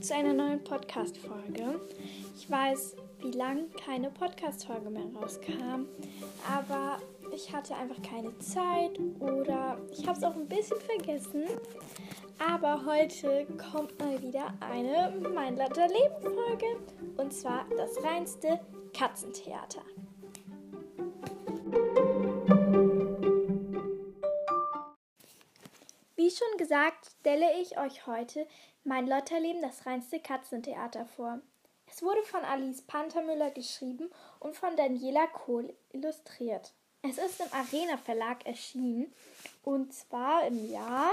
zu 0.00 0.14
einer 0.14 0.32
neuen 0.32 0.64
Podcast-Folge. 0.64 1.78
Ich 2.34 2.50
weiß, 2.50 2.96
wie 3.18 3.32
lange 3.32 3.66
keine 3.84 4.10
Podcast-Folge 4.10 4.88
mehr 4.88 5.04
rauskam, 5.14 5.86
aber 6.50 6.98
ich 7.34 7.52
hatte 7.52 7.76
einfach 7.76 8.00
keine 8.00 8.36
Zeit 8.38 8.98
oder 9.18 9.78
ich 9.92 10.06
habe 10.06 10.16
es 10.16 10.24
auch 10.24 10.34
ein 10.34 10.48
bisschen 10.48 10.78
vergessen. 10.80 11.44
Aber 12.38 12.86
heute 12.86 13.46
kommt 13.70 13.98
mal 14.00 14.20
wieder 14.22 14.54
eine 14.60 15.12
Mein 15.34 15.56
Leben-Folge 15.56 16.78
und 17.18 17.34
zwar 17.34 17.66
das 17.76 18.02
reinste 18.02 18.58
Katzentheater. 18.94 19.82
Gesagt, 26.70 27.10
stelle 27.18 27.60
ich 27.60 27.78
euch 27.78 28.06
heute 28.06 28.46
mein 28.84 29.08
Lotterleben, 29.08 29.60
das 29.60 29.86
reinste 29.86 30.20
Katzentheater 30.20 31.04
vor. 31.04 31.40
Es 31.88 32.00
wurde 32.00 32.22
von 32.22 32.44
Alice 32.44 32.82
Pantermüller 32.82 33.50
geschrieben 33.50 34.08
und 34.38 34.54
von 34.54 34.76
Daniela 34.76 35.26
Kohl 35.26 35.74
illustriert. 35.90 36.72
Es 37.02 37.18
ist 37.18 37.40
im 37.40 37.52
Arena 37.52 37.96
Verlag 37.96 38.46
erschienen 38.46 39.12
und 39.64 39.92
zwar 39.92 40.46
im 40.46 40.70
Jahr 40.70 41.10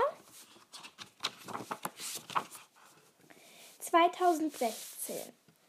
2016. 3.80 5.16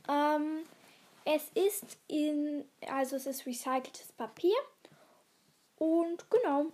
Ähm, 0.06 0.64
es 1.24 1.44
ist 1.54 1.96
in, 2.08 2.68
also 2.90 3.16
es 3.16 3.24
ist 3.24 3.46
recyceltes 3.46 4.12
Papier 4.12 4.58
und 5.76 6.28
genau, 6.28 6.66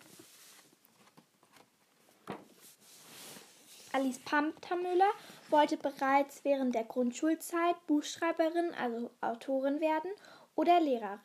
Alice 3.95 4.19
Pantermüller 4.19 5.11
wollte 5.51 5.77
bereits 5.77 6.45
während 6.45 6.75
der 6.75 6.83
Grundschulzeit 6.83 7.77
Buchschreiberin, 7.87 8.75
also 8.75 9.09
Autorin 9.21 9.81
werden 9.81 10.11
oder 10.57 10.81
Lehrerin. 10.81 11.21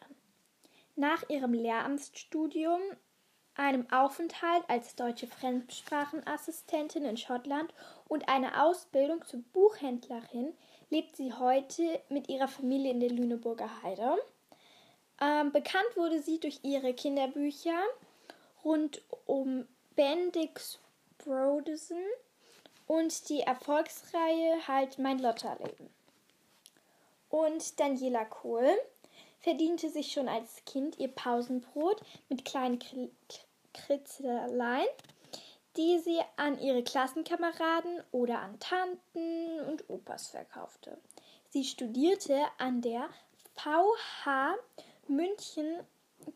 Nach 0.96 1.28
ihrem 1.30 1.54
Lehramtsstudium, 1.54 2.80
einem 3.56 3.92
Aufenthalt 3.92 4.64
als 4.68 4.96
deutsche 4.96 5.26
Fremdsprachenassistentin 5.26 7.06
in 7.06 7.18
Schottland 7.18 7.74
und 8.08 8.30
einer 8.30 8.64
Ausbildung 8.64 9.26
zur 9.26 9.42
Buchhändlerin 9.52 10.54
lebt 10.92 11.16
sie 11.16 11.34
heute 11.34 12.00
mit 12.10 12.30
ihrer 12.30 12.48
Familie 12.48 12.92
in 12.92 13.00
der 13.00 13.10
Lüneburger 13.10 13.82
Heide. 13.82 14.16
Ähm, 15.20 15.52
bekannt 15.52 15.96
wurde 15.96 16.22
sie 16.22 16.40
durch 16.40 16.60
ihre 16.62 16.94
Kinderbücher 16.94 17.82
rund 18.64 19.02
um 19.26 19.68
Bendix 19.96 20.80
Broderson 21.18 21.98
und 22.90 23.30
die 23.30 23.42
Erfolgsreihe 23.42 24.68
Halt 24.68 24.98
mein 24.98 25.20
Lotterleben. 25.20 25.90
Und 27.30 27.80
Daniela 27.80 28.26
Kohl 28.26 28.68
verdiente 29.38 29.92
sich 29.92 30.12
schon 30.12 30.28
als 30.28 30.66
Kind 30.66 30.98
ihr 30.98 31.10
Pausenbrot 31.10 32.02
mit 32.30 32.46
kleinen 32.46 32.80
Kritzeleien, 33.74 34.88
die 35.78 36.00
sie 36.00 36.20
an 36.36 36.60
ihre 36.60 36.84
Klassenkameraden 36.84 38.02
oder 38.12 38.40
an 38.40 38.60
Tanten 38.60 39.62
und 39.68 39.88
Opas 39.88 40.30
verkaufte. 40.30 40.98
Sie 41.50 41.66
studierte 41.66 42.44
an 42.58 42.82
der 42.82 43.08
VH 43.56 44.56
München 45.08 45.80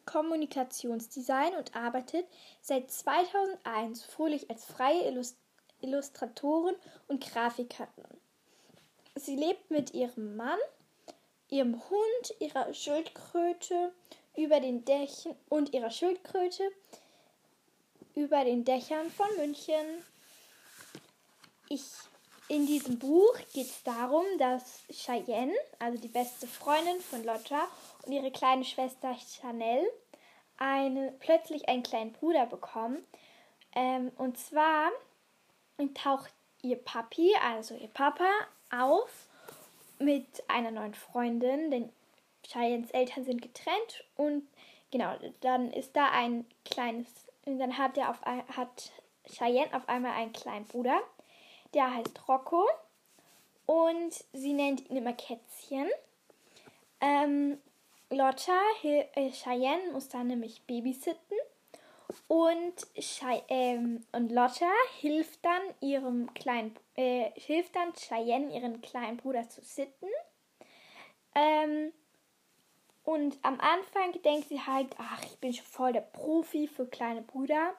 Kommunikationsdesign 0.06 1.56
und 1.56 1.76
arbeitet 1.76 2.28
seit 2.62 2.92
2001 2.92 4.04
fröhlich 4.06 4.52
als 4.52 4.66
freie 4.66 5.08
Illustratorin 5.08 5.43
Illustratoren 5.84 6.76
und 7.08 7.24
Grafikerin. 7.26 8.18
Sie 9.16 9.36
lebt 9.36 9.70
mit 9.70 9.94
ihrem 9.94 10.36
Mann, 10.36 10.60
ihrem 11.50 11.82
Hund, 11.90 12.36
ihrer 12.40 12.74
Schildkröte 12.74 13.94
über 14.36 14.60
den 14.60 14.84
Dächern 14.86 15.36
und 15.50 15.74
ihrer 15.74 15.92
Schildkröte 15.92 16.64
über 18.16 18.44
den 18.44 18.66
Dächern 18.66 19.10
von 19.12 19.28
München. 19.38 20.04
Ich 21.70 21.84
in 22.50 22.68
diesem 22.68 23.00
Buch 23.00 23.36
geht 23.54 23.68
es 23.68 23.84
darum, 23.84 24.26
dass 24.38 24.84
Cheyenne, 24.92 25.54
also 25.80 25.98
die 25.98 26.10
beste 26.10 26.46
Freundin 26.46 27.00
von 27.00 27.24
Lotta 27.24 27.68
und 28.06 28.12
ihre 28.12 28.32
kleine 28.32 28.66
Schwester 28.66 29.16
Chanel, 29.16 29.84
eine, 30.58 31.14
plötzlich 31.20 31.68
einen 31.70 31.84
kleinen 31.84 32.12
Bruder 32.12 32.46
bekommen. 32.46 33.04
Ähm, 33.76 34.12
und 34.18 34.38
zwar 34.38 34.92
taucht 35.96 36.34
ihr 36.62 36.78
Papi, 36.78 37.34
also 37.42 37.76
ihr 37.76 37.90
Papa, 37.90 38.30
auf 38.72 39.28
mit 40.00 40.44
einer 40.48 40.72
neuen 40.72 40.94
Freundin, 40.94 41.72
denn 41.72 41.92
Cheyennes 42.44 42.92
Eltern 42.92 43.24
sind 43.26 43.42
getrennt 43.42 44.04
und 44.16 44.48
genau, 44.92 45.16
dann 45.42 45.72
ist 45.72 45.96
da 45.96 46.10
ein 46.12 46.46
kleines, 46.66 47.08
dann 47.46 47.78
hat 47.78 47.98
er 47.98 48.10
auf 48.10 48.22
hat 48.22 48.92
Cheyenne 49.26 49.74
auf 49.74 49.88
einmal 49.88 50.14
einen 50.14 50.34
kleinen 50.34 50.66
Bruder, 50.66 51.00
der 51.74 51.94
heißt 51.94 52.28
Rocco 52.28 52.68
und 53.66 54.14
sie 54.34 54.54
nennt 54.54 54.90
ihn 54.90 54.98
immer 54.98 55.14
Kätzchen. 55.14 55.90
Ähm, 57.00 57.58
Lotta, 58.10 58.60
äh, 58.84 59.32
Cheyenne 59.32 59.92
muss 59.92 60.10
dann 60.10 60.28
nämlich 60.28 60.62
babysitten 60.64 61.38
und, 62.28 62.76
ähm, 63.50 64.06
und 64.12 64.32
Lotta 64.32 64.72
hilft 65.00 65.44
dann 65.46 65.62
ihrem 65.82 66.34
kleinen, 66.34 66.76
äh, 66.96 67.32
hilft 67.36 67.76
dann 67.76 67.94
Cheyenne, 67.94 68.54
ihren 68.54 68.82
kleinen 68.82 69.18
Bruder 69.18 69.50
zu 69.50 69.62
sitten. 69.62 70.08
Ähm, 71.36 71.92
und 73.04 73.38
am 73.42 73.60
Anfang 73.60 74.22
denkt 74.24 74.48
sie 74.48 74.62
halt, 74.62 74.96
ach, 74.98 75.24
ich 75.26 75.38
bin 75.40 75.54
schon 75.54 75.66
voll 75.66 75.94
der 75.94 76.02
Profi 76.02 76.68
für 76.68 76.88
kleine 76.88 77.22
Brüder. 77.22 77.74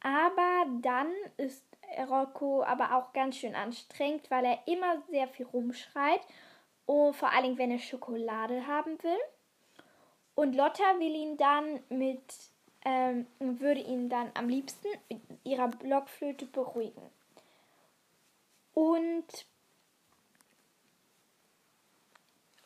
Aber 0.00 0.66
dann 0.80 1.12
ist 1.36 1.64
Rocco 2.08 2.62
aber 2.62 2.96
auch 2.96 3.12
ganz 3.12 3.36
schön 3.36 3.54
anstrengend, 3.54 4.30
weil 4.30 4.44
er 4.44 4.58
immer 4.66 5.02
sehr 5.10 5.28
viel 5.28 5.46
rumschreit. 5.46 6.20
Und 6.86 7.14
vor 7.14 7.32
allem, 7.32 7.58
wenn 7.58 7.70
er 7.70 7.78
Schokolade 7.78 8.66
haben 8.66 9.02
will. 9.02 9.18
Und 10.34 10.54
Lotta 10.54 10.98
will 10.98 11.14
ihn 11.14 11.36
dann 11.36 11.80
mit 11.88 12.22
ähm, 12.86 13.26
würde 13.40 13.80
ihn 13.80 14.08
dann 14.08 14.30
am 14.34 14.48
liebsten 14.48 14.86
mit 15.10 15.20
ihrer 15.42 15.66
Blockflöte 15.66 16.46
beruhigen. 16.46 17.02
Und, 18.74 19.26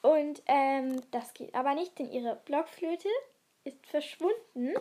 und 0.02 0.42
ähm, 0.44 1.00
das 1.10 1.32
geht 1.32 1.54
aber 1.54 1.74
nicht, 1.74 1.98
denn 1.98 2.12
ihre 2.12 2.36
Blockflöte 2.44 3.08
ist 3.64 3.86
verschwunden 3.86 4.74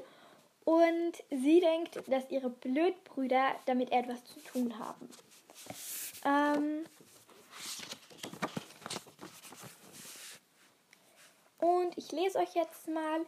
und 0.66 1.14
sie 1.30 1.62
denkt, 1.62 2.02
dass 2.08 2.30
ihre 2.30 2.50
Blödbrüder 2.50 3.56
damit 3.66 3.94
etwas 3.94 4.24
zu 4.26 4.42
tun 4.42 4.78
haben. 4.78 5.10
Ähm, 6.26 6.86
und 11.60 11.98
ich 11.98 12.12
lese 12.12 12.40
euch 12.40 12.56
jetzt 12.56 12.90
mal 12.90 13.26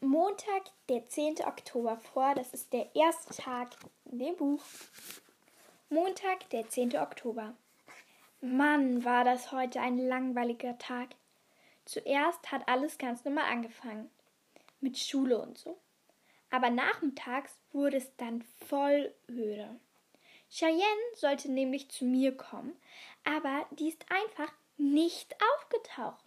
Montag, 0.00 0.64
der 0.90 1.06
10. 1.06 1.36
Oktober 1.46 1.96
vor. 1.96 2.34
Das 2.34 2.52
ist 2.52 2.72
der 2.74 2.94
erste 2.94 3.34
Tag 3.34 3.70
in 4.04 4.18
dem 4.18 4.36
Buch. 4.36 4.62
Montag, 5.88 6.50
der 6.50 6.68
10. 6.68 6.98
Oktober. 6.98 7.54
Mann, 8.42 9.04
war 9.06 9.24
das 9.24 9.52
heute 9.52 9.80
ein 9.80 9.96
langweiliger 9.96 10.76
Tag. 10.76 11.08
Zuerst 11.86 12.52
hat 12.52 12.68
alles 12.68 12.98
ganz 12.98 13.24
normal 13.24 13.50
angefangen. 13.50 14.10
Mit 14.80 14.98
Schule 14.98 15.38
und 15.38 15.56
so. 15.56 15.78
Aber 16.50 16.68
nachmittags 16.68 17.58
wurde 17.72 17.96
es 17.96 18.14
dann 18.18 18.42
voll 18.66 19.14
öde. 19.30 19.80
Cheyenne 20.50 20.82
sollte 21.14 21.50
nämlich 21.50 21.88
zu 21.88 22.04
mir 22.04 22.36
kommen, 22.36 22.76
aber 23.24 23.66
die 23.70 23.88
ist 23.88 24.04
einfach 24.10 24.52
nicht 24.76 25.34
aufgetaucht. 25.54 26.25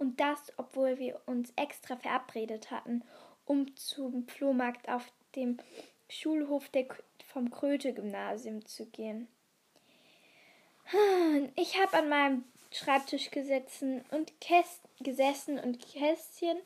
Und 0.00 0.18
das, 0.18 0.50
obwohl 0.56 0.98
wir 0.98 1.20
uns 1.26 1.52
extra 1.56 1.94
verabredet 1.94 2.70
hatten, 2.70 3.04
um 3.44 3.76
zum 3.76 4.26
Flohmarkt 4.26 4.88
auf 4.88 5.12
dem 5.36 5.58
Schulhof 6.08 6.70
der, 6.70 6.86
vom 7.26 7.50
Kröte-Gymnasium 7.50 8.64
zu 8.64 8.86
gehen. 8.86 9.28
Ich 11.54 11.78
habe 11.78 11.98
an 11.98 12.08
meinem 12.08 12.44
Schreibtisch 12.72 13.30
gesessen 13.30 14.02
und 14.10 14.40
Käst 14.40 14.80
gesessen 15.00 15.58
und 15.58 15.78
Kästchen 15.86 16.56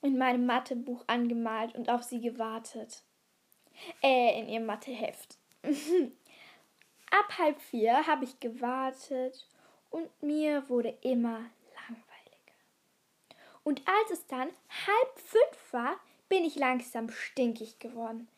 in 0.00 0.16
meinem 0.16 0.46
Mathebuch 0.46 1.04
angemalt 1.06 1.74
und 1.74 1.90
auf 1.90 2.02
sie 2.02 2.22
gewartet. 2.22 3.02
Äh, 4.02 4.40
in 4.40 4.48
ihrem 4.48 4.64
Matheheft. 4.64 5.36
Ab 7.10 7.38
halb 7.38 7.60
vier 7.60 8.06
habe 8.06 8.24
ich 8.24 8.40
gewartet 8.40 9.46
und 9.92 10.22
mir 10.22 10.68
wurde 10.68 10.96
immer 11.02 11.44
langweiliger. 11.74 12.58
Und 13.62 13.82
als 13.86 14.18
es 14.18 14.26
dann 14.26 14.48
halb 14.48 15.18
fünf 15.18 15.72
war, 15.72 15.96
bin 16.28 16.44
ich 16.44 16.56
langsam 16.56 17.10
stinkig 17.10 17.78
geworden. 17.78 18.28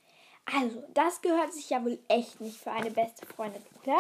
Also, 0.45 0.85
das 0.93 1.23
gehört 1.23 1.55
sich 1.55 1.71
ja 1.71 1.83
wohl 1.85 1.99
echt 2.09 2.41
nicht 2.41 2.59
für 2.59 2.73
eine 2.73 2.91
beste 2.91 3.25
Freundin, 3.25 3.63
oder? 3.83 3.99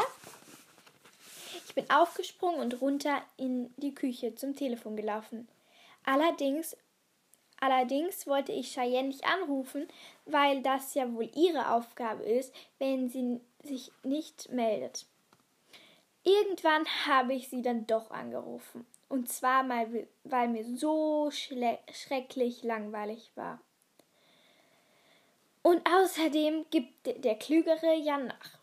Ich 1.66 1.74
bin 1.74 1.88
aufgesprungen 1.90 2.60
und 2.60 2.80
runter 2.80 3.22
in 3.36 3.72
die 3.76 3.94
Küche 3.94 4.34
zum 4.34 4.54
Telefon 4.54 4.96
gelaufen. 4.96 5.48
Allerdings, 6.04 6.76
allerdings 7.60 8.26
wollte 8.26 8.52
ich 8.52 8.74
Cheyenne 8.74 9.08
nicht 9.08 9.24
anrufen, 9.24 9.88
weil 10.26 10.60
das 10.62 10.94
ja 10.94 11.10
wohl 11.14 11.30
ihre 11.34 11.72
Aufgabe 11.72 12.24
ist, 12.24 12.54
wenn 12.78 13.08
sie 13.08 13.40
sich 13.62 13.90
nicht 14.02 14.50
meldet. 14.50 15.06
Irgendwann 16.24 16.86
habe 17.06 17.34
ich 17.34 17.50
sie 17.50 17.62
dann 17.62 17.86
doch 17.86 18.10
angerufen. 18.10 18.86
Und 19.08 19.28
zwar 19.28 19.62
mal, 19.62 20.08
weil 20.24 20.48
mir 20.48 20.64
so 20.76 21.30
schrecklich 21.30 22.62
langweilig 22.62 23.30
war. 23.34 23.60
Und 25.62 25.86
außerdem 25.88 26.66
gibt 26.70 27.06
der 27.06 27.36
Klügere 27.36 27.94
ja 27.94 28.18
nach. 28.18 28.58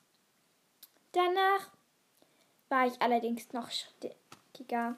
Danach 1.12 1.70
war 2.70 2.88
ich 2.88 3.02
allerdings 3.02 3.54
noch 3.54 3.70
schräger. 3.72 4.98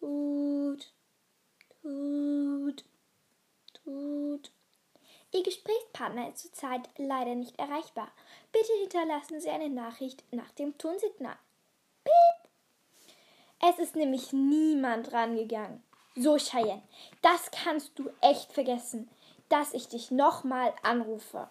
Tut, 0.00 0.92
tut, 1.82 2.84
tut. 3.74 4.52
Ihr 5.32 5.42
Gesprächspartner 5.42 6.28
ist 6.28 6.38
zurzeit 6.38 6.88
leider 6.96 7.34
nicht 7.34 7.58
erreichbar. 7.58 8.10
Bitte 8.52 8.72
hinterlassen 8.80 9.40
Sie 9.40 9.50
eine 9.50 9.70
Nachricht 9.70 10.24
nach 10.30 10.50
dem 10.52 10.78
Tonsignal. 10.78 11.36
Es 13.60 13.78
ist 13.78 13.96
nämlich 13.96 14.32
niemand 14.32 15.12
rangegangen. 15.12 15.82
So, 16.14 16.36
Cheyenne, 16.36 16.82
das 17.22 17.50
kannst 17.50 17.98
du 17.98 18.10
echt 18.20 18.52
vergessen, 18.52 19.08
dass 19.48 19.74
ich 19.74 19.88
dich 19.88 20.10
nochmal 20.10 20.72
anrufe. 20.82 21.48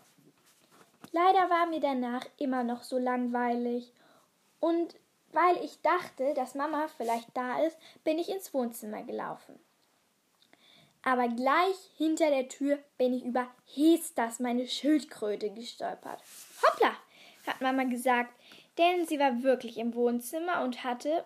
Leider 1.12 1.50
war 1.50 1.66
mir 1.68 1.80
danach 1.80 2.26
immer 2.38 2.64
noch 2.64 2.84
so 2.84 2.98
langweilig 2.98 3.92
und 4.60 4.96
weil 5.32 5.58
ich 5.64 5.82
dachte, 5.82 6.34
dass 6.34 6.56
Mama 6.56 6.88
vielleicht 6.98 7.30
da 7.36 7.64
ist, 7.64 7.78
bin 8.04 8.18
ich 8.18 8.30
ins 8.30 8.54
Wohnzimmer 8.54 9.04
gelaufen. 9.04 9.60
Aber 11.04 11.28
gleich 11.28 11.76
hinter 11.96 12.30
der 12.30 12.50
Tür 12.50 12.80
bin 12.98 13.14
ich 13.14 13.24
über 13.24 13.48
Hestas, 13.66 14.40
meine 14.40 14.68
Schildkröte, 14.68 15.50
gestolpert. 15.52 16.22
Hoppla, 16.62 16.92
hat 17.46 17.62
Mama 17.62 17.84
gesagt, 17.84 18.34
denn 18.78 19.06
sie 19.06 19.20
war 19.20 19.44
wirklich 19.44 19.78
im 19.78 19.94
Wohnzimmer 19.94 20.64
und 20.64 20.84
hatte 20.84 21.26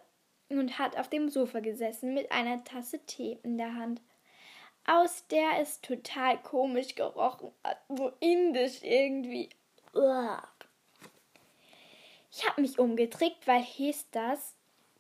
und 0.60 0.80
hat 0.80 0.98
auf 0.98 1.10
dem 1.10 1.30
Sofa 1.30 1.60
gesessen 1.60 2.14
mit 2.14 2.32
einer 2.32 2.64
Tasse 2.64 3.00
Tee 3.06 3.40
in 3.44 3.58
der 3.58 3.76
Hand, 3.76 4.02
aus 4.86 5.28
der 5.28 5.60
es 5.60 5.82
total 5.82 6.42
komisch 6.42 6.96
gerochen 6.96 7.52
hat, 7.64 7.82
so 7.90 8.12
indisch 8.20 8.82
irgendwie. 8.82 9.50
Uah. 9.94 10.48
Ich 12.32 12.48
habe 12.48 12.62
mich 12.62 12.80
umgedreht, 12.80 13.36
weil 13.46 13.62
Hestas 13.62 14.56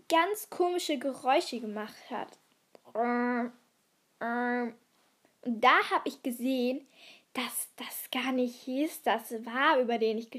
ganz 0.09 0.49
komische 0.49 0.97
Geräusche 0.97 1.59
gemacht 1.59 2.09
hat. 2.09 2.37
Und 2.93 3.53
da 4.19 5.89
habe 5.89 6.09
ich 6.09 6.21
gesehen, 6.21 6.85
dass 7.33 7.69
das 7.77 8.11
gar 8.11 8.33
nicht 8.33 8.67
Hestas 8.67 9.31
war, 9.45 9.79
über 9.79 9.97
den 9.97 10.17
ich 10.17 10.29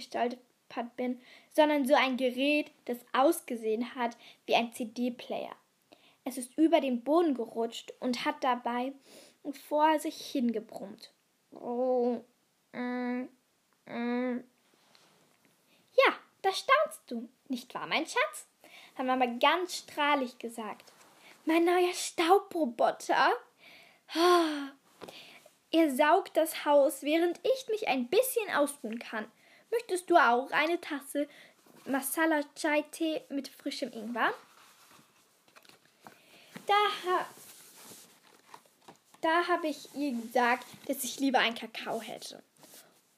gestolpert 0.72 0.96
bin, 0.96 1.20
sondern 1.50 1.86
so 1.86 1.94
ein 1.94 2.16
Gerät, 2.16 2.70
das 2.86 2.98
ausgesehen 3.12 3.94
hat 3.94 4.16
wie 4.46 4.54
ein 4.54 4.72
CD-Player. 4.72 5.54
Es 6.24 6.38
ist 6.38 6.56
über 6.56 6.80
den 6.80 7.02
Boden 7.02 7.34
gerutscht 7.34 7.92
und 8.00 8.24
hat 8.24 8.42
dabei 8.42 8.92
vor 9.68 9.98
sich 9.98 10.16
hingebrummt. 10.16 11.12
Oh, 11.50 12.20
mm, 12.72 13.28
mm. 13.86 14.44
Ja, 15.94 16.14
da 16.42 16.52
staunst 16.52 17.02
du, 17.08 17.28
nicht 17.48 17.74
wahr, 17.74 17.86
mein 17.86 18.06
Schatz? 18.06 18.46
hat 18.94 19.06
Mama 19.06 19.26
ganz 19.40 19.78
strahlig 19.78 20.38
gesagt. 20.38 20.92
Mein 21.44 21.64
neuer 21.64 21.92
Staubroboter. 21.94 23.32
Oh, 24.14 24.68
er 25.70 25.90
saugt 25.90 26.36
das 26.36 26.66
Haus, 26.66 27.02
während 27.02 27.40
ich 27.42 27.68
mich 27.68 27.88
ein 27.88 28.08
bisschen 28.08 28.50
ausruhen 28.54 28.98
kann. 28.98 29.30
Möchtest 29.72 30.10
du 30.10 30.16
auch 30.16 30.50
eine 30.50 30.80
Tasse 30.80 31.26
Masala 31.86 32.42
Chai 32.54 32.82
Tee 32.92 33.22
mit 33.30 33.48
frischem 33.48 33.90
Ingwer? 33.90 34.32
Da, 36.66 37.26
da 39.22 39.48
habe 39.48 39.68
ich 39.68 39.94
ihr 39.94 40.12
gesagt, 40.12 40.66
dass 40.86 41.02
ich 41.04 41.18
lieber 41.18 41.38
einen 41.38 41.56
Kakao 41.56 42.00
hätte. 42.02 42.42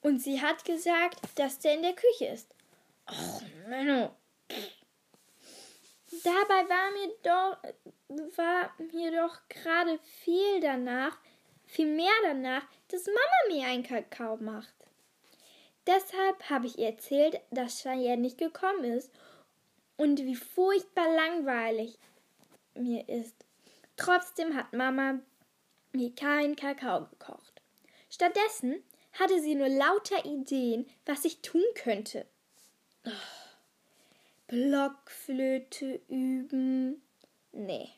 Und 0.01 0.19
sie 0.19 0.41
hat 0.41 0.63
gesagt, 0.65 1.19
dass 1.35 1.59
der 1.59 1.75
in 1.75 1.81
der 1.81 1.93
Küche 1.93 2.27
ist. 2.27 2.47
Och, 3.07 3.41
Menno. 3.67 4.15
Dabei 6.23 6.69
war 6.69 6.91
mir 6.91 7.11
doch, 7.21 7.57
doch 9.11 9.41
gerade 9.49 9.99
viel 10.23 10.61
danach, 10.61 11.17
viel 11.65 11.87
mehr 11.87 12.13
danach, 12.23 12.63
dass 12.87 13.05
Mama 13.07 13.47
mir 13.49 13.67
einen 13.67 13.83
Kakao 13.83 14.37
macht. 14.37 14.74
Deshalb 15.87 16.49
habe 16.49 16.67
ich 16.67 16.79
ihr 16.79 16.87
erzählt, 16.87 17.39
dass 17.51 17.81
Cheyenne 17.81 18.21
nicht 18.21 18.37
gekommen 18.37 18.83
ist 18.83 19.11
und 19.97 20.19
wie 20.19 20.35
furchtbar 20.35 21.13
langweilig 21.13 21.97
mir 22.73 23.07
ist. 23.07 23.35
Trotzdem 23.97 24.55
hat 24.55 24.73
Mama 24.73 25.19
mir 25.93 26.13
keinen 26.15 26.55
Kakao 26.55 27.05
gekocht. 27.05 27.61
Stattdessen 28.09 28.83
hatte 29.13 29.41
sie 29.41 29.55
nur 29.55 29.69
lauter 29.69 30.25
Ideen, 30.25 30.85
was 31.05 31.23
ich 31.23 31.41
tun 31.41 31.63
könnte. 31.75 32.25
Oh, 33.05 33.11
Blockflöte 34.47 36.01
üben. 36.09 37.01
Nee. 37.51 37.89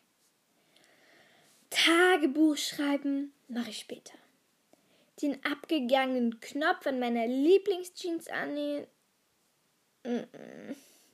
Tagebuch 1.70 2.58
schreiben 2.58 3.34
mache 3.48 3.72
ich 3.72 3.80
später 3.80 4.14
den 5.22 5.44
abgegangenen 5.44 6.40
Knopf 6.40 6.86
an 6.86 7.00
meiner 7.00 7.28
Lieblingsjeans 7.28 8.28
annähen. 8.28 8.88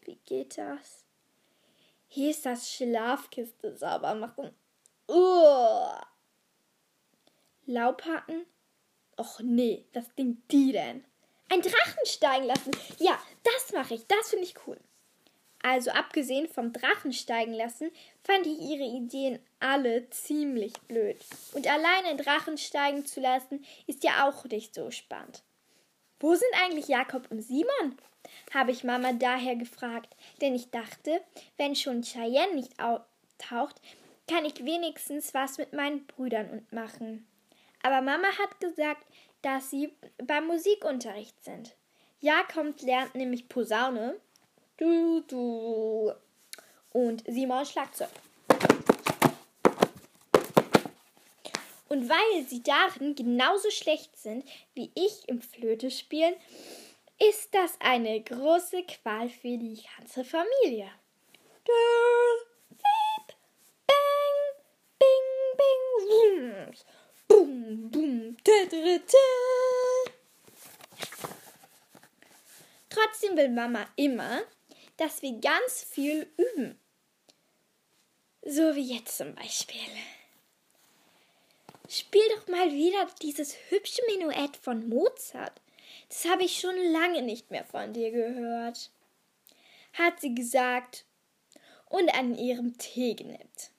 Wie 0.02 0.18
geht 0.26 0.58
das? 0.58 1.06
Hier 2.08 2.30
ist 2.32 2.46
das 2.46 2.72
Schlafkiste 2.72 3.76
sauber 3.76 4.14
machen. 4.14 4.56
Uah. 5.08 6.06
Laubhacken? 7.66 8.46
Och 9.18 9.40
nee, 9.40 9.88
was 9.94 10.14
denkt 10.16 10.52
die 10.52 10.72
denn? 10.72 11.06
Ein 11.50 11.62
Drachen 11.62 12.06
steigen 12.06 12.46
lassen. 12.46 12.72
Ja, 13.00 13.20
das 13.44 13.74
mache 13.74 13.96
ich. 13.96 14.08
Das 14.08 14.30
finde 14.30 14.46
ich 14.46 14.56
cool. 14.68 14.80
Also 15.64 15.92
abgesehen 15.92 16.50
vom 16.50 16.74
Drachen 16.74 17.14
steigen 17.14 17.54
lassen, 17.54 17.90
fand 18.24 18.46
ich 18.46 18.60
ihre 18.60 18.84
Ideen 18.84 19.40
alle 19.60 20.10
ziemlich 20.10 20.74
blöd. 20.82 21.18
Und 21.54 21.68
allein 21.68 22.06
einen 22.06 22.18
Drachen 22.18 22.58
steigen 22.58 23.06
zu 23.06 23.22
lassen, 23.22 23.66
ist 23.88 24.04
ja 24.04 24.28
auch 24.28 24.44
nicht 24.46 24.76
so 24.76 24.92
spannend. 24.92 25.42
Wo 26.20 26.36
sind 26.36 26.52
eigentlich 26.64 26.88
Jakob 26.88 27.32
und 27.32 27.42
Simon? 27.42 27.98
habe 28.54 28.72
ich 28.72 28.84
Mama 28.84 29.14
daher 29.14 29.56
gefragt, 29.56 30.16
denn 30.42 30.56
ich 30.56 30.72
dachte, 30.72 31.22
wenn 31.58 31.76
schon 31.76 32.04
Cheyenne 32.04 32.56
nicht 32.56 32.74
auftaucht, 32.80 33.82
kann 34.30 34.46
ich 34.46 34.66
wenigstens 34.66 35.34
was 35.34 35.58
mit 35.58 35.74
meinen 35.74 36.06
Brüdern 36.08 36.66
machen. 36.72 37.28
Aber 37.84 38.02
Mama 38.02 38.28
hat 38.40 38.60
gesagt, 38.60 39.06
dass 39.42 39.70
sie 39.70 39.92
beim 40.24 40.48
Musikunterricht 40.48 41.44
sind. 41.44 41.76
Jakob 42.22 42.82
lernt 42.82 43.16
nämlich 43.16 43.50
Posaune 43.50 44.16
Du, 44.84 45.22
du. 45.22 46.12
Und 46.92 47.24
Simon 47.26 47.66
Schlagzeug. 47.66 48.10
Und 51.88 52.10
weil 52.10 52.46
sie 52.50 52.62
darin 52.62 53.16
genauso 53.16 53.70
schlecht 53.70 54.18
sind 54.18 54.44
wie 54.74 54.92
ich 54.94 55.30
im 55.30 55.42
Flöte 55.42 55.90
spielen, 55.90 56.36
ist 57.18 57.56
das 57.56 57.80
eine 57.80 58.22
große 58.24 58.84
Qual 58.84 59.30
für 59.30 59.58
die 59.58 59.82
ganze 59.98 60.26
Familie. 60.26 60.90
Boom, 67.30 68.38
Trotzdem 72.90 73.38
will 73.38 73.50
Mama 73.50 73.86
immer, 73.96 74.42
dass 74.98 75.22
wir 75.22 75.40
ganz 75.40 75.84
viel 75.84 76.28
üben. 76.38 76.80
So 78.42 78.76
wie 78.76 78.94
jetzt 78.94 79.18
zum 79.18 79.36
Beispiel. 79.36 79.80
Spiel 81.90 82.24
doch 82.36 82.48
mal 82.48 82.72
wieder 82.72 83.08
dieses 83.22 83.56
hübsche 83.70 84.02
Menuett 84.08 84.58
von 84.58 84.88
Mozart. 84.90 85.62
Das 86.10 86.26
habe 86.26 86.44
ich 86.44 86.60
schon 86.60 86.76
lange 86.92 87.22
nicht 87.22 87.52
mehr 87.52 87.66
von 87.66 87.94
dir 87.94 88.12
gehört, 88.12 88.90
hat 89.94 90.20
sie 90.20 90.34
gesagt 90.34 91.06
und 91.90 92.14
an 92.14 92.36
ihrem 92.36 92.78
Tee 92.78 93.14
genippt. 93.14 93.72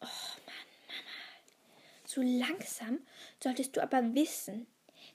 Oh 0.00 0.06
Mann, 0.46 0.68
Mama, 0.86 2.04
so 2.04 2.20
langsam 2.22 3.06
solltest 3.42 3.76
du 3.76 3.82
aber 3.82 4.14
wissen, 4.14 4.66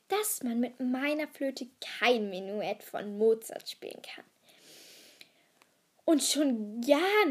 dass 0.10 0.44
man 0.44 0.60
mit 0.60 0.80
meiner 0.80 1.28
Flöte 1.28 1.68
kein 1.82 2.30
Menuett 2.30 2.84
von 2.84 3.18
Mozart 3.18 3.70
spielen 3.70 4.02
kann. 4.02 4.26
Und 6.08 6.24
schon 6.24 6.80
gar, 6.80 7.28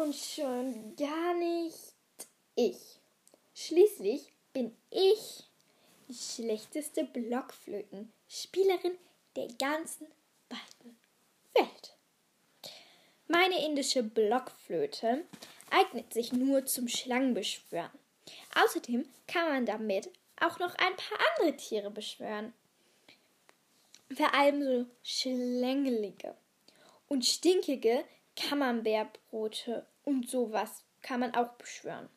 und 0.00 0.14
schon 0.14 0.96
gar 0.96 1.34
nicht 1.34 1.76
ich. 2.54 2.78
Schließlich 3.54 4.32
bin 4.54 4.74
ich 4.88 5.44
die 6.08 6.14
schlechteste 6.14 7.04
Blockflötenspielerin 7.04 8.96
der 9.36 9.48
ganzen 9.58 10.06
weiten 10.48 10.96
Welt. 11.52 11.94
Meine 13.28 13.62
indische 13.66 14.02
Blockflöte 14.02 15.26
eignet 15.70 16.14
sich 16.14 16.32
nur 16.32 16.64
zum 16.64 16.88
Schlangenbeschwören. 16.88 17.98
Außerdem 18.64 19.06
kann 19.26 19.50
man 19.50 19.66
damit 19.66 20.08
auch 20.40 20.58
noch 20.58 20.74
ein 20.76 20.96
paar 20.96 21.18
andere 21.36 21.54
Tiere 21.58 21.90
beschwören. 21.90 22.54
Vor 24.10 24.32
allem 24.32 24.62
so 24.62 24.86
schlängelige 25.02 26.34
und 27.14 27.24
stinkige 27.24 28.04
Camembertbrote 28.34 29.86
und 30.02 30.28
sowas 30.28 30.82
kann 31.00 31.20
man 31.20 31.32
auch 31.36 31.52
beschwören. 31.52 32.08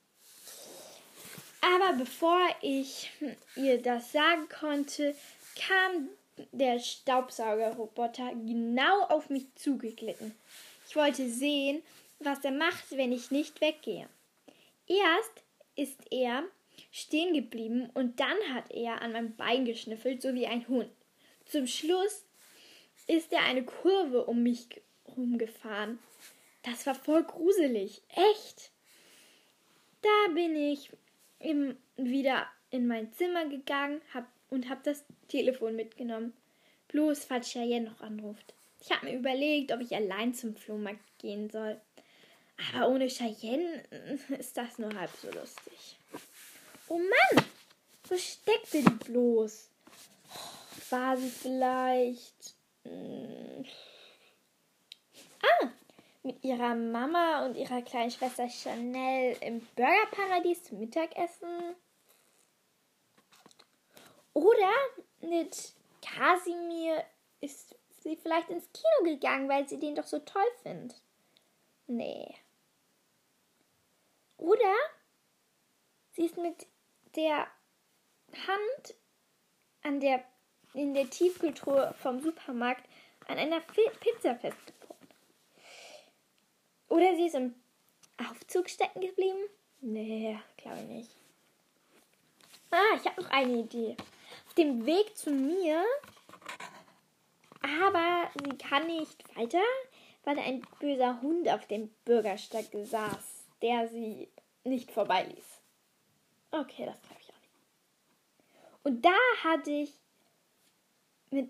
Aber 1.61 1.93
bevor 1.97 2.39
ich 2.63 3.11
ihr 3.55 3.79
das 3.79 4.11
sagen 4.11 4.49
konnte, 4.49 5.15
kam 5.55 6.09
der 6.51 6.79
Staubsaugerroboter 6.79 8.31
genau 8.33 9.03
auf 9.03 9.29
mich 9.29 9.45
zugeglitten. 9.53 10.33
Ich 10.89 10.95
wollte 10.95 11.29
sehen, 11.29 11.83
was 12.17 12.43
er 12.43 12.51
macht, 12.51 12.89
wenn 12.89 13.11
ich 13.11 13.29
nicht 13.29 13.61
weggehe. 13.61 14.09
Erst 14.87 15.43
ist 15.75 16.11
er 16.11 16.43
stehen 16.91 17.35
geblieben 17.35 17.91
und 17.93 18.19
dann 18.19 18.37
hat 18.51 18.71
er 18.71 19.03
an 19.03 19.11
meinem 19.11 19.35
Bein 19.35 19.65
geschnüffelt, 19.65 20.23
so 20.23 20.33
wie 20.33 20.47
ein 20.47 20.67
Hund. 20.67 20.89
Zum 21.45 21.67
Schluss 21.67 22.25
ist 23.05 23.31
er 23.31 23.43
eine 23.43 23.63
Kurve 23.63 24.25
um 24.25 24.41
mich 24.41 24.67
rumgefahren. 25.17 25.99
Das 26.63 26.85
war 26.85 26.95
voll 26.95 27.23
gruselig. 27.23 28.01
Echt. 28.09 28.71
Da 30.01 30.33
bin 30.33 30.55
ich 30.55 30.91
eben 31.39 31.77
wieder 31.97 32.47
in 32.69 32.87
mein 32.87 33.11
Zimmer 33.13 33.45
gegangen 33.47 34.01
hab, 34.13 34.27
und 34.49 34.69
habe 34.69 34.81
das 34.83 35.03
Telefon 35.27 35.75
mitgenommen. 35.75 36.33
Bloß, 36.89 37.25
falls 37.25 37.51
Cheyenne 37.51 37.89
noch 37.89 38.01
anruft. 38.01 38.53
Ich 38.79 38.91
habe 38.91 39.07
mir 39.07 39.17
überlegt, 39.17 39.71
ob 39.71 39.81
ich 39.81 39.93
allein 39.95 40.33
zum 40.33 40.55
Flohmarkt 40.55 41.01
gehen 41.17 41.49
soll. 41.49 41.79
Aber 42.73 42.89
ohne 42.89 43.07
Cheyenne 43.07 43.83
ist 44.37 44.55
das 44.55 44.77
nur 44.79 44.93
halb 44.93 45.11
so 45.21 45.29
lustig. 45.31 45.97
Oh 46.87 46.97
Mann! 46.97 47.45
Wo 48.07 48.17
steckte 48.17 48.81
die 48.81 49.11
bloß? 49.11 49.69
War 50.89 51.17
sie 51.17 51.29
vielleicht. 51.29 52.55
Ah! 55.41 55.67
Mit 56.23 56.43
ihrer 56.43 56.75
Mama 56.75 57.45
und 57.45 57.55
ihrer 57.55 57.81
kleinen 57.81 58.11
Schwester 58.11 58.49
Chanel 58.49 59.37
im 59.41 59.61
Burgerparadies 59.75 60.63
zum 60.63 60.79
Mittagessen? 60.79 61.75
Oder 64.33 64.71
mit 65.21 65.73
Kasimir 66.01 67.03
ist 67.41 67.75
sie 68.01 68.15
vielleicht 68.15 68.49
ins 68.49 68.69
Kino 68.71 69.11
gegangen, 69.13 69.49
weil 69.49 69.67
sie 69.67 69.79
den 69.79 69.95
doch 69.95 70.05
so 70.05 70.19
toll 70.19 70.45
findet. 70.63 71.01
Nee. 71.87 72.35
Oder 74.37 74.75
sie 76.13 76.25
ist 76.25 76.37
mit 76.37 76.67
der 77.15 77.47
Hand 78.47 78.95
an 79.83 79.99
der, 79.99 80.23
in 80.73 80.93
der 80.93 81.09
Tiefkühltruhe 81.09 81.95
vom 81.97 82.19
Supermarkt 82.19 82.87
an 83.27 83.37
einer 83.37 83.61
Pizza 83.61 84.35
festgefroren. 84.35 84.76
Oder 86.89 87.15
sie 87.15 87.27
ist 87.27 87.35
im 87.35 87.55
Aufzug 88.17 88.69
stecken 88.69 89.01
geblieben? 89.01 89.39
Nee, 89.81 90.39
glaube 90.57 90.79
ich 90.79 90.87
nicht. 90.87 91.09
Ah, 92.71 92.95
ich 92.95 93.05
habe 93.05 93.21
noch 93.21 93.29
eine 93.29 93.59
Idee. 93.59 93.95
Auf 94.47 94.53
dem 94.55 94.85
Weg 94.85 95.15
zu 95.15 95.31
mir, 95.31 95.83
aber 97.61 98.29
sie 98.43 98.57
kann 98.57 98.87
nicht 98.87 99.35
weiter, 99.35 99.63
weil 100.23 100.39
ein 100.39 100.61
böser 100.79 101.21
Hund 101.21 101.47
auf 101.49 101.65
dem 101.67 101.89
Bürgersteig 102.05 102.67
saß, 102.73 103.45
der 103.61 103.87
sie 103.87 104.27
nicht 104.63 104.91
vorbeiließ. 104.91 105.61
Okay, 106.51 106.85
das 106.85 107.01
glaube 107.01 107.21
ich 107.21 107.29
auch 107.29 107.41
nicht. 107.41 107.63
Und 108.83 109.05
da 109.05 109.17
hatte 109.43 109.71
ich 109.71 109.93
mit 111.29 111.49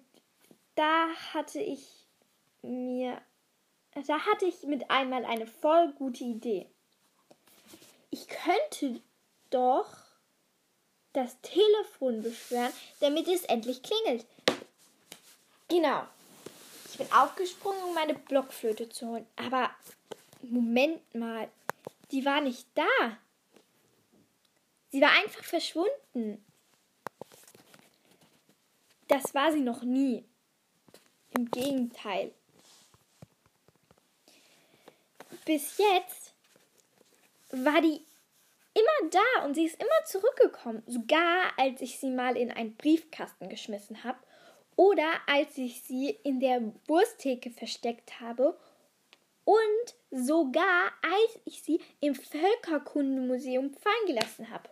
da 0.76 1.08
hatte 1.34 1.60
ich 1.60 2.08
mir 2.62 3.20
da 4.06 4.20
hatte 4.26 4.46
ich 4.46 4.64
mit 4.64 4.90
einmal 4.90 5.26
eine 5.26 5.48
voll 5.48 5.94
gute 5.94 6.24
Idee. 6.24 6.70
Ich 8.10 8.28
könnte 8.28 9.02
doch 9.50 9.88
das 11.14 11.40
Telefon 11.42 12.22
beschweren, 12.22 12.72
damit 13.00 13.28
es 13.28 13.44
endlich 13.46 13.82
klingelt. 13.82 14.26
Genau. 15.68 16.04
Ich 16.90 16.98
bin 16.98 17.12
aufgesprungen, 17.12 17.84
um 17.84 17.94
meine 17.94 18.14
Blockflöte 18.14 18.90
zu 18.90 19.08
holen. 19.08 19.28
Aber 19.36 19.70
Moment 20.42 21.14
mal, 21.16 21.50
die 22.12 22.26
war 22.26 22.42
nicht 22.42 22.68
da. 22.76 23.18
Sie 24.90 25.02
war 25.02 25.12
einfach 25.12 25.44
verschwunden. 25.44 26.46
Das 29.08 29.34
war 29.34 29.52
sie 29.52 29.62
noch 29.62 29.84
nie. 29.84 30.26
Im 31.38 31.50
Gegenteil. 31.52 32.34
Bis 35.46 35.78
jetzt 35.78 36.34
war 37.52 37.82
die 37.82 38.02
immer 38.74 39.10
da 39.12 39.46
und 39.46 39.56
sie 39.56 39.66
ist 39.66 39.82
immer 39.82 40.06
zurückgekommen. 40.06 40.84
Sogar 40.86 41.52
als 41.58 41.82
ich 41.82 42.00
sie 42.00 42.12
mal 42.12 42.38
in 42.38 42.52
einen 42.52 42.76
Briefkasten 42.76 43.50
geschmissen 43.50 44.04
habe 44.04 44.20
oder 44.76 45.10
als 45.26 45.58
ich 45.58 45.82
sie 45.84 46.10
in 46.24 46.40
der 46.40 46.62
Wursttheke 46.88 47.50
versteckt 47.50 48.20
habe 48.20 48.58
und 49.44 49.96
sogar 50.12 50.92
als 51.02 51.40
ich 51.46 51.64
sie 51.64 51.80
im 52.00 52.16
Völkerkundemuseum 52.16 53.74
fallen 53.74 54.06
gelassen 54.06 54.50
habe. 54.50 54.70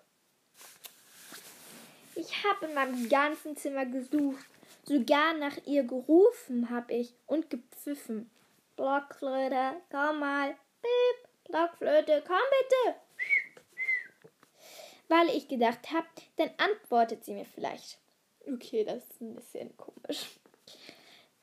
Ich 2.15 2.43
habe 2.45 2.67
in 2.67 2.74
meinem 2.74 3.09
ganzen 3.09 3.57
Zimmer 3.57 3.85
gesucht, 3.85 4.45
sogar 4.83 5.33
nach 5.33 5.57
ihr 5.65 5.83
gerufen 5.83 6.69
habe 6.69 6.93
ich 6.93 7.13
und 7.25 7.50
gepfiffen. 7.50 8.29
Blockflöte, 8.75 9.82
komm 9.89 10.20
mal, 10.20 10.55
Piep, 10.82 11.50
Blockflöte, 11.50 12.24
komm 12.25 12.38
bitte. 12.62 13.00
Weil 15.08 15.29
ich 15.29 15.48
gedacht 15.48 15.91
habe, 15.91 16.08
dann 16.38 16.51
antwortet 16.58 17.24
sie 17.24 17.34
mir 17.34 17.46
vielleicht. 17.46 18.00
Okay, 18.48 18.84
das 18.84 19.03
ist 19.03 19.22
ein 19.22 19.36
bisschen 19.36 19.75
komisch. 19.77 20.39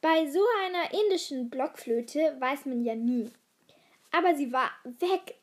Bei 0.00 0.28
so 0.30 0.40
einer 0.64 0.92
indischen 0.92 1.48
Blockflöte 1.48 2.36
weiß 2.40 2.66
man 2.66 2.84
ja 2.84 2.94
nie. 2.94 3.30
Aber 4.10 4.34
sie 4.34 4.52
war 4.52 4.70
weg. 4.84 5.36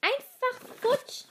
Einfach 0.00 0.76
futsch. 0.80 1.24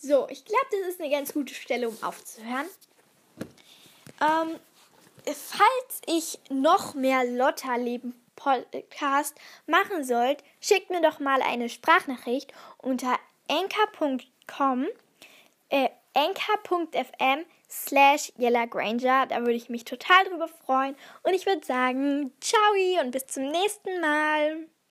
So, 0.00 0.28
ich 0.30 0.44
glaube, 0.44 0.66
das 0.70 0.88
ist 0.88 1.00
eine 1.00 1.10
ganz 1.10 1.34
gute 1.34 1.54
Stelle, 1.54 1.88
um 1.88 2.02
aufzuhören. 2.02 2.66
Ähm, 4.20 4.58
falls 5.34 6.00
ich 6.06 6.38
noch 6.50 6.94
mehr 6.94 7.24
Lotta-Leben 7.24 8.14
Podcast 8.36 9.36
machen 9.66 10.04
sollt, 10.04 10.42
schickt 10.60 10.90
mir 10.90 11.02
doch 11.02 11.20
mal 11.20 11.42
eine 11.42 11.68
Sprachnachricht 11.68 12.52
unter 12.78 13.18
anchor.com, 13.48 14.86
äh, 15.68 15.90
anchor.fm 16.14 17.44
slash 17.68 18.32
Granger. 18.36 19.26
Da 19.26 19.40
würde 19.40 19.52
ich 19.52 19.68
mich 19.68 19.84
total 19.84 20.24
drüber 20.24 20.48
freuen. 20.48 20.96
Und 21.22 21.34
ich 21.34 21.46
würde 21.46 21.64
sagen, 21.64 22.32
ciao 22.40 23.02
und 23.02 23.10
bis 23.10 23.26
zum 23.26 23.50
nächsten 23.50 24.00
Mal. 24.00 24.66